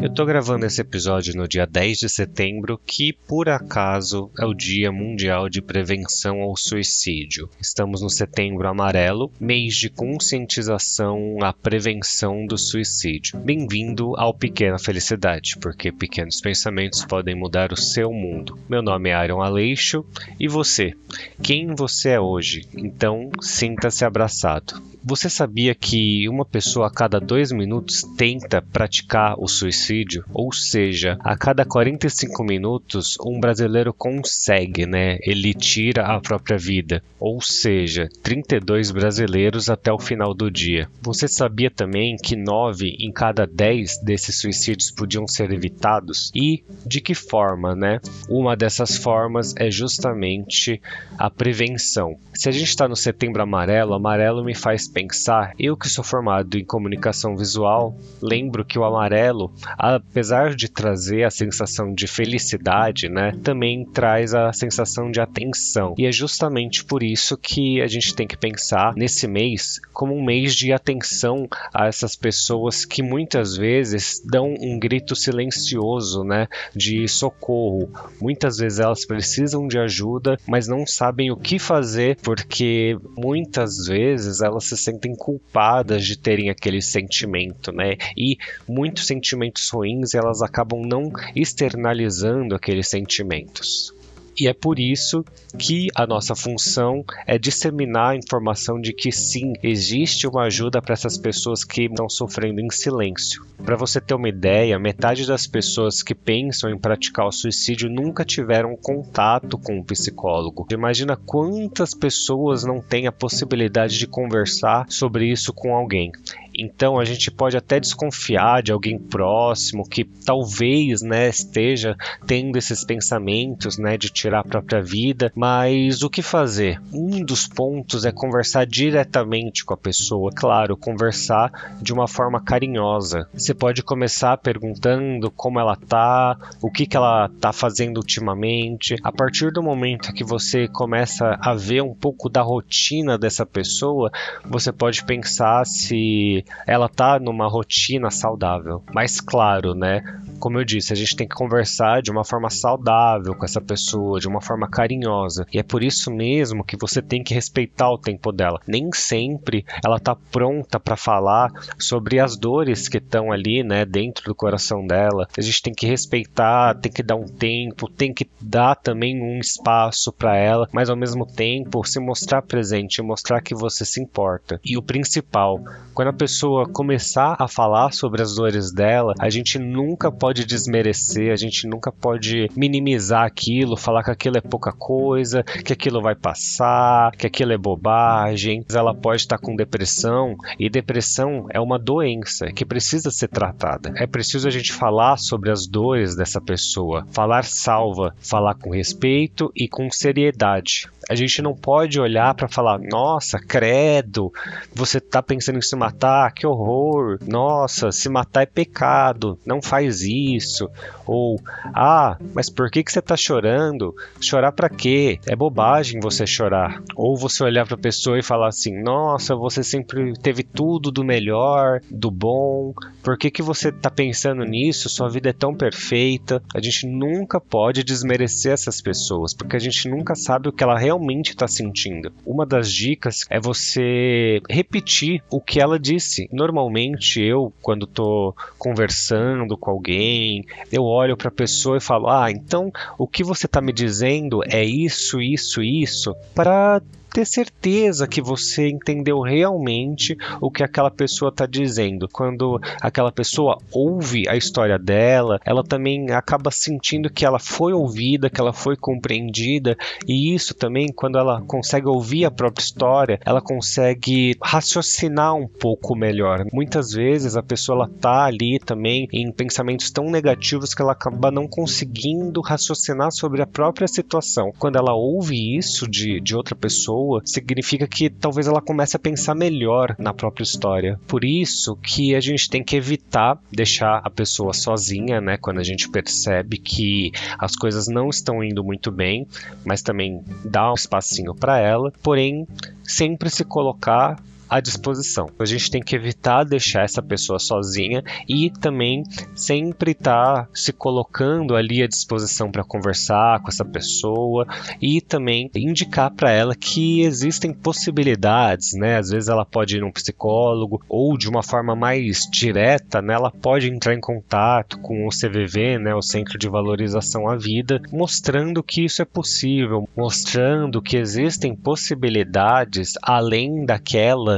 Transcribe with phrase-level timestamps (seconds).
[0.00, 4.54] Eu tô gravando esse episódio no dia 10 de setembro, que por acaso é o
[4.54, 7.50] Dia Mundial de Prevenção ao Suicídio.
[7.60, 13.40] Estamos no Setembro Amarelo, mês de conscientização à prevenção do suicídio.
[13.40, 18.56] Bem-vindo ao Pequena Felicidade, porque pequenos pensamentos podem mudar o seu mundo.
[18.68, 20.04] Meu nome é Aaron Aleixo
[20.38, 20.94] e você?
[21.42, 22.68] Quem você é hoje?
[22.72, 24.80] Então, sinta-se abraçado.
[25.02, 29.87] Você sabia que uma pessoa a cada dois minutos tenta praticar o suicídio?
[30.32, 35.18] Ou seja, a cada 45 minutos um brasileiro consegue, né?
[35.22, 37.02] Ele tira a própria vida.
[37.18, 40.88] Ou seja, 32 brasileiros até o final do dia.
[41.02, 46.30] Você sabia também que 9 em cada 10 desses suicídios podiam ser evitados?
[46.34, 48.00] E de que forma, né?
[48.28, 50.80] Uma dessas formas é justamente
[51.16, 52.16] a prevenção.
[52.34, 56.56] Se a gente está no setembro amarelo, amarelo me faz pensar, eu que sou formado
[56.56, 63.32] em comunicação visual, lembro que o amarelo, apesar de trazer a sensação de felicidade, né,
[63.42, 65.94] também traz a sensação de atenção.
[65.96, 70.24] E é justamente por isso que a gente tem que pensar nesse mês como um
[70.24, 77.06] mês de atenção a essas pessoas que muitas vezes dão um grito silencioso, né, de
[77.06, 77.88] socorro.
[78.20, 84.40] Muitas vezes elas precisam de ajuda, mas não sabem o que fazer porque muitas vezes
[84.40, 87.96] elas se sentem culpadas de terem aquele sentimento, né?
[88.16, 93.92] E muitos sentimentos ruins elas acabam não externalizando aqueles sentimentos.
[94.40, 95.24] E é por isso
[95.58, 100.92] que a nossa função é disseminar a informação de que sim, existe uma ajuda para
[100.92, 103.44] essas pessoas que estão sofrendo em silêncio.
[103.64, 108.24] Para você ter uma ideia, metade das pessoas que pensam em praticar o suicídio nunca
[108.24, 110.68] tiveram contato com um psicólogo.
[110.70, 116.12] Imagina quantas pessoas não têm a possibilidade de conversar sobre isso com alguém.
[116.58, 122.84] Então a gente pode até desconfiar de alguém próximo que talvez, né, esteja tendo esses
[122.84, 126.80] pensamentos, né, de tirar a própria vida, mas o que fazer?
[126.92, 133.28] Um dos pontos é conversar diretamente com a pessoa, claro, conversar de uma forma carinhosa.
[133.32, 138.96] Você pode começar perguntando como ela tá, o que que ela tá fazendo ultimamente.
[139.04, 144.10] A partir do momento que você começa a ver um pouco da rotina dessa pessoa,
[144.44, 148.82] você pode pensar se ela tá numa rotina saudável.
[148.92, 150.02] Mas claro, né?
[150.38, 154.20] Como eu disse, a gente tem que conversar de uma forma saudável com essa pessoa,
[154.20, 155.46] de uma forma carinhosa.
[155.52, 158.60] E é por isso mesmo que você tem que respeitar o tempo dela.
[158.66, 164.24] Nem sempre ela tá pronta para falar sobre as dores que estão ali, né, dentro
[164.24, 165.26] do coração dela.
[165.36, 169.38] A gente tem que respeitar, tem que dar um tempo, tem que dar também um
[169.38, 174.60] espaço para ela, mas ao mesmo tempo se mostrar presente, mostrar que você se importa.
[174.64, 175.60] E o principal,
[175.94, 181.32] quando a pessoa começar a falar sobre as dores dela, a gente nunca pode desmerecer,
[181.32, 186.14] a gente nunca pode minimizar aquilo, falar que aquilo é pouca coisa, que aquilo vai
[186.14, 188.64] passar, que aquilo é bobagem.
[188.72, 193.92] Ela pode estar com depressão e depressão é uma doença que precisa ser tratada.
[193.96, 197.06] É preciso a gente falar sobre as dores dessa pessoa.
[197.10, 200.88] Falar salva, falar com respeito e com seriedade.
[201.08, 204.32] A gente não pode olhar para falar, nossa, credo,
[204.74, 210.02] você tá pensando em se matar, que horror, nossa, se matar é pecado, não faz
[210.02, 210.68] isso.
[211.06, 211.40] Ou,
[211.74, 213.94] ah, mas por que, que você tá chorando?
[214.20, 215.18] Chorar para quê?
[215.26, 216.82] É bobagem você chorar.
[216.94, 221.02] Ou você olhar para a pessoa e falar assim, nossa, você sempre teve tudo do
[221.02, 224.88] melhor, do bom, por que, que você tá pensando nisso?
[224.88, 226.42] Sua vida é tão perfeita.
[226.54, 230.78] A gente nunca pode desmerecer essas pessoas, porque a gente nunca sabe o que ela
[230.78, 232.12] realmente realmente está sentindo.
[232.26, 236.28] Uma das dicas é você repetir o que ela disse.
[236.32, 242.30] Normalmente eu, quando estou conversando com alguém, eu olho para a pessoa e falo: "Ah,
[242.30, 246.82] então o que você está me dizendo é isso, isso, isso", para
[247.12, 252.08] ter certeza que você entendeu realmente o que aquela pessoa está dizendo.
[252.12, 258.30] Quando aquela pessoa ouve a história dela, ela também acaba sentindo que ela foi ouvida,
[258.30, 263.40] que ela foi compreendida, e isso também, quando ela consegue ouvir a própria história, ela
[263.40, 266.44] consegue raciocinar um pouco melhor.
[266.52, 271.30] Muitas vezes a pessoa ela tá ali também em pensamentos tão negativos que ela acaba
[271.30, 274.52] não conseguindo raciocinar sobre a própria situação.
[274.58, 279.34] Quando ela ouve isso de, de outra pessoa, significa que talvez ela comece a pensar
[279.34, 280.98] melhor na própria história.
[281.06, 285.64] Por isso que a gente tem que evitar deixar a pessoa sozinha, né, quando a
[285.64, 289.26] gente percebe que as coisas não estão indo muito bem,
[289.64, 292.46] mas também dar um espacinho para ela, porém
[292.82, 295.28] sempre se colocar à disposição.
[295.38, 299.02] A gente tem que evitar deixar essa pessoa sozinha e também
[299.34, 304.46] sempre estar tá se colocando ali à disposição para conversar com essa pessoa
[304.80, 308.96] e também indicar para ela que existem possibilidades, né?
[308.96, 313.14] Às vezes ela pode ir num psicólogo ou de uma forma mais direta, né?
[313.14, 315.94] Ela pode entrar em contato com o CVV, né?
[315.94, 322.94] O Centro de Valorização à Vida, mostrando que isso é possível, mostrando que existem possibilidades
[323.02, 324.37] além daquela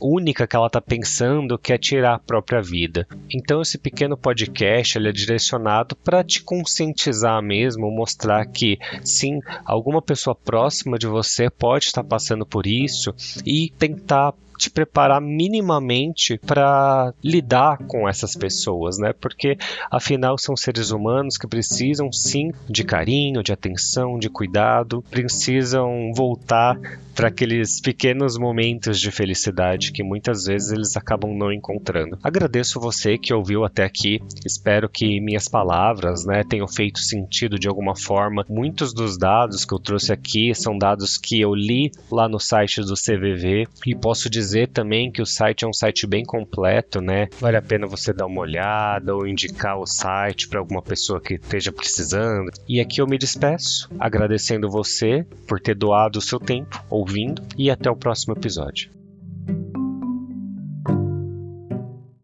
[0.00, 3.06] única que ela está pensando que é tirar a própria vida.
[3.32, 10.02] Então esse pequeno podcast ele é direcionado para te conscientizar mesmo, mostrar que sim, alguma
[10.02, 13.14] pessoa próxima de você pode estar passando por isso
[13.46, 19.12] e tentar te preparar minimamente para lidar com essas pessoas, né?
[19.12, 19.58] Porque
[19.90, 26.78] afinal são seres humanos que precisam sim de carinho, de atenção, de cuidado, precisam voltar
[27.14, 32.18] para aqueles pequenos momentos de felicidade que muitas vezes eles acabam não encontrando.
[32.22, 34.22] Agradeço você que ouviu até aqui.
[34.46, 38.46] Espero que minhas palavras, né, tenham feito sentido de alguma forma.
[38.48, 42.80] Muitos dos dados que eu trouxe aqui são dados que eu li lá no site
[42.80, 47.00] do CVV e posso dizer dizer também que o site é um site bem completo,
[47.00, 47.28] né?
[47.40, 51.34] Vale a pena você dar uma olhada ou indicar o site para alguma pessoa que
[51.34, 52.50] esteja precisando.
[52.68, 57.70] E aqui eu me despeço, agradecendo você por ter doado o seu tempo ouvindo e
[57.70, 59.01] até o próximo episódio.